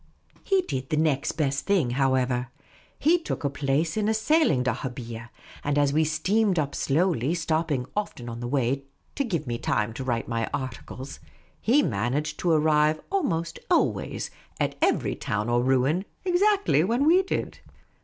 [0.43, 2.47] He did the next best thing, however:
[2.97, 5.29] he took a place in a sailing dahabeah;
[5.63, 8.81] and as we steamed up slowly, stopping often on the way,
[9.13, 11.19] to give me time to write my articles,
[11.61, 16.05] he The Unobtrusive Oasis 187 managed to arrive almost always at every town or ruin
[16.25, 17.59] ex actly when we did.